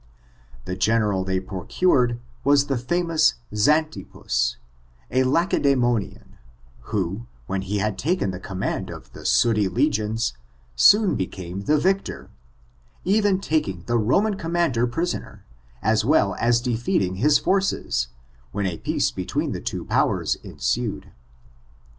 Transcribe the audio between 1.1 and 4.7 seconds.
they procured was the famous Zantippus^